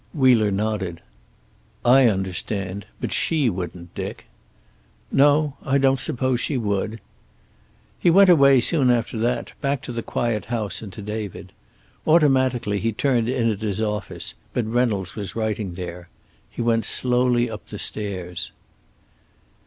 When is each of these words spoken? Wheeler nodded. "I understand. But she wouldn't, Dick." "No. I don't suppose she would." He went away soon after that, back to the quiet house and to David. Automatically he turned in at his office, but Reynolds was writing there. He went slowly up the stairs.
Wheeler 0.15 0.49
nodded. 0.49 0.99
"I 1.85 2.07
understand. 2.07 2.87
But 2.99 3.13
she 3.13 3.51
wouldn't, 3.51 3.93
Dick." 3.93 4.25
"No. 5.11 5.57
I 5.61 5.77
don't 5.77 5.99
suppose 5.99 6.39
she 6.39 6.57
would." 6.57 6.99
He 7.99 8.09
went 8.09 8.27
away 8.31 8.61
soon 8.61 8.89
after 8.89 9.15
that, 9.19 9.53
back 9.61 9.83
to 9.83 9.91
the 9.91 10.01
quiet 10.01 10.45
house 10.45 10.81
and 10.81 10.91
to 10.93 11.03
David. 11.03 11.51
Automatically 12.07 12.79
he 12.79 12.91
turned 12.91 13.29
in 13.29 13.51
at 13.51 13.61
his 13.61 13.79
office, 13.79 14.33
but 14.53 14.65
Reynolds 14.65 15.15
was 15.15 15.35
writing 15.35 15.75
there. 15.75 16.09
He 16.49 16.63
went 16.63 16.83
slowly 16.83 17.47
up 17.47 17.67
the 17.67 17.77
stairs. 17.77 18.51